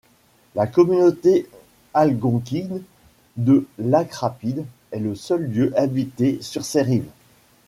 [0.55, 1.47] La communauté
[1.93, 2.81] algonquine
[3.37, 7.11] de Lac-Rapide est le seul lieu habité sur ses rives.